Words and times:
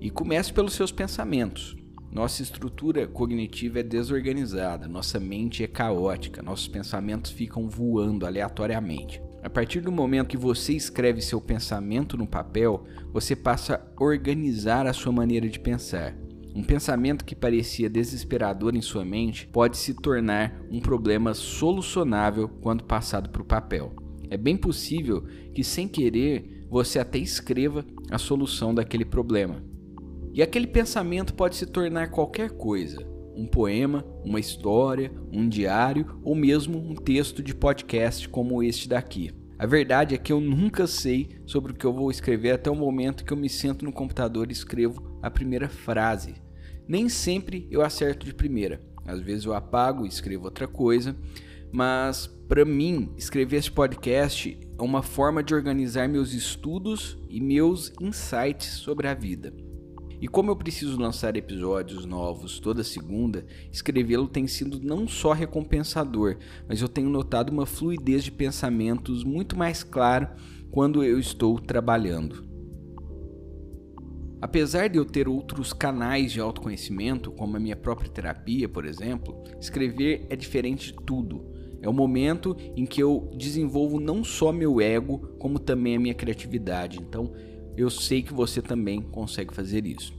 E 0.00 0.08
comece 0.08 0.50
pelos 0.50 0.72
seus 0.72 0.90
pensamentos. 0.90 1.76
Nossa 2.10 2.42
estrutura 2.42 3.06
cognitiva 3.06 3.80
é 3.80 3.82
desorganizada, 3.82 4.88
nossa 4.88 5.20
mente 5.20 5.62
é 5.62 5.66
caótica, 5.66 6.42
nossos 6.42 6.66
pensamentos 6.66 7.30
ficam 7.30 7.68
voando 7.68 8.24
aleatoriamente. 8.24 9.20
A 9.42 9.50
partir 9.50 9.80
do 9.80 9.92
momento 9.92 10.28
que 10.28 10.36
você 10.36 10.72
escreve 10.72 11.20
seu 11.20 11.40
pensamento 11.40 12.16
no 12.16 12.26
papel, 12.26 12.84
você 13.12 13.36
passa 13.36 13.74
a 13.96 14.02
organizar 14.02 14.86
a 14.86 14.92
sua 14.92 15.12
maneira 15.12 15.48
de 15.48 15.60
pensar. 15.60 16.16
Um 16.54 16.64
pensamento 16.64 17.24
que 17.24 17.36
parecia 17.36 17.90
desesperador 17.90 18.74
em 18.74 18.80
sua 18.80 19.04
mente 19.04 19.46
pode 19.46 19.76
se 19.76 19.94
tornar 19.94 20.60
um 20.70 20.80
problema 20.80 21.34
solucionável 21.34 22.48
quando 22.48 22.84
passado 22.84 23.28
para 23.28 23.42
o 23.42 23.44
papel. 23.44 23.94
É 24.30 24.36
bem 24.36 24.56
possível 24.56 25.24
que, 25.54 25.62
sem 25.62 25.86
querer, 25.86 26.66
você 26.70 26.98
até 26.98 27.18
escreva 27.18 27.84
a 28.10 28.18
solução 28.18 28.74
daquele 28.74 29.04
problema. 29.04 29.62
E 30.38 30.42
aquele 30.42 30.68
pensamento 30.68 31.34
pode 31.34 31.56
se 31.56 31.66
tornar 31.66 32.12
qualquer 32.12 32.50
coisa: 32.50 33.04
um 33.34 33.44
poema, 33.44 34.04
uma 34.24 34.38
história, 34.38 35.10
um 35.32 35.48
diário 35.48 36.20
ou 36.22 36.32
mesmo 36.32 36.78
um 36.78 36.94
texto 36.94 37.42
de 37.42 37.52
podcast 37.52 38.28
como 38.28 38.62
este 38.62 38.88
daqui. 38.88 39.32
A 39.58 39.66
verdade 39.66 40.14
é 40.14 40.18
que 40.18 40.32
eu 40.32 40.40
nunca 40.40 40.86
sei 40.86 41.40
sobre 41.44 41.72
o 41.72 41.74
que 41.74 41.84
eu 41.84 41.92
vou 41.92 42.08
escrever 42.08 42.52
até 42.52 42.70
o 42.70 42.76
momento 42.76 43.24
que 43.24 43.32
eu 43.32 43.36
me 43.36 43.48
sento 43.48 43.84
no 43.84 43.92
computador 43.92 44.48
e 44.48 44.52
escrevo 44.52 45.18
a 45.20 45.28
primeira 45.28 45.68
frase. 45.68 46.36
Nem 46.86 47.08
sempre 47.08 47.66
eu 47.68 47.82
acerto 47.82 48.24
de 48.24 48.32
primeira. 48.32 48.80
Às 49.04 49.20
vezes 49.20 49.44
eu 49.44 49.54
apago 49.54 50.06
e 50.06 50.08
escrevo 50.08 50.44
outra 50.44 50.68
coisa, 50.68 51.16
mas 51.72 52.28
para 52.48 52.64
mim, 52.64 53.12
escrever 53.16 53.56
esse 53.56 53.72
podcast 53.72 54.56
é 54.78 54.82
uma 54.82 55.02
forma 55.02 55.42
de 55.42 55.52
organizar 55.52 56.08
meus 56.08 56.32
estudos 56.32 57.18
e 57.28 57.40
meus 57.40 57.92
insights 58.00 58.68
sobre 58.68 59.08
a 59.08 59.14
vida. 59.14 59.52
E 60.20 60.26
como 60.26 60.50
eu 60.50 60.56
preciso 60.56 61.00
lançar 61.00 61.36
episódios 61.36 62.04
novos 62.04 62.58
toda 62.58 62.82
segunda, 62.82 63.46
escrevê-lo 63.70 64.26
tem 64.26 64.46
sido 64.48 64.80
não 64.82 65.06
só 65.06 65.32
recompensador, 65.32 66.38
mas 66.68 66.82
eu 66.82 66.88
tenho 66.88 67.08
notado 67.08 67.50
uma 67.50 67.66
fluidez 67.66 68.24
de 68.24 68.32
pensamentos 68.32 69.22
muito 69.22 69.56
mais 69.56 69.84
clara 69.84 70.34
quando 70.70 71.04
eu 71.04 71.20
estou 71.20 71.58
trabalhando. 71.60 72.48
Apesar 74.40 74.88
de 74.88 74.98
eu 74.98 75.04
ter 75.04 75.28
outros 75.28 75.72
canais 75.72 76.32
de 76.32 76.40
autoconhecimento, 76.40 77.30
como 77.32 77.56
a 77.56 77.60
minha 77.60 77.76
própria 77.76 78.10
terapia, 78.10 78.68
por 78.68 78.84
exemplo, 78.84 79.42
escrever 79.60 80.26
é 80.30 80.36
diferente 80.36 80.92
de 80.92 80.98
tudo. 81.04 81.44
É 81.80 81.88
o 81.88 81.92
momento 81.92 82.56
em 82.76 82.84
que 82.84 83.02
eu 83.02 83.30
desenvolvo 83.36 84.00
não 84.00 84.22
só 84.24 84.52
meu 84.52 84.80
ego, 84.80 85.18
como 85.38 85.58
também 85.58 85.96
a 85.96 86.00
minha 86.00 86.14
criatividade. 86.14 87.00
Então, 87.00 87.32
eu 87.78 87.88
sei 87.88 88.22
que 88.22 88.34
você 88.34 88.60
também 88.60 89.00
consegue 89.00 89.54
fazer 89.54 89.86
isso. 89.86 90.12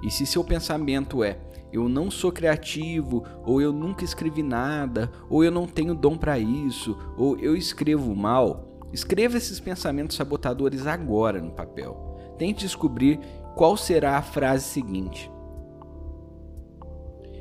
E 0.00 0.10
se 0.10 0.24
seu 0.24 0.44
pensamento 0.44 1.24
é 1.24 1.38
eu 1.72 1.88
não 1.88 2.10
sou 2.10 2.30
criativo, 2.30 3.24
ou 3.44 3.60
eu 3.60 3.72
nunca 3.72 4.04
escrevi 4.04 4.42
nada, 4.42 5.10
ou 5.28 5.42
eu 5.42 5.50
não 5.50 5.66
tenho 5.66 5.94
dom 5.94 6.16
para 6.16 6.38
isso, 6.38 6.96
ou 7.16 7.36
eu 7.38 7.56
escrevo 7.56 8.14
mal, 8.14 8.78
escreva 8.92 9.38
esses 9.38 9.58
pensamentos 9.58 10.16
sabotadores 10.16 10.86
agora 10.86 11.40
no 11.40 11.50
papel. 11.50 12.34
Tente 12.38 12.60
descobrir 12.60 13.18
qual 13.56 13.76
será 13.76 14.18
a 14.18 14.22
frase 14.22 14.66
seguinte. 14.66 15.30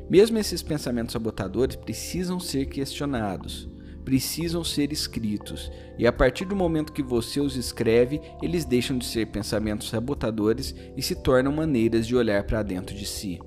Mesmo 0.09 0.37
esses 0.39 0.63
pensamentos 0.63 1.13
sabotadores 1.13 1.75
precisam 1.75 2.39
ser 2.39 2.67
questionados 2.67 3.69
precisam 4.01 4.63
ser 4.63 4.91
escritos, 4.91 5.71
e 5.97 6.05
a 6.05 6.11
partir 6.11 6.45
do 6.45 6.55
momento 6.55 6.93
que 6.93 7.03
você 7.03 7.39
os 7.39 7.55
escreve, 7.55 8.21
eles 8.41 8.65
deixam 8.65 8.97
de 8.97 9.05
ser 9.05 9.27
pensamentos 9.27 9.89
sabotadores 9.89 10.75
e 10.97 11.01
se 11.01 11.15
tornam 11.15 11.51
maneiras 11.51 12.05
de 12.05 12.15
olhar 12.15 12.43
para 12.43 12.63
dentro 12.63 12.95
de 12.95 13.05
si. 13.05 13.39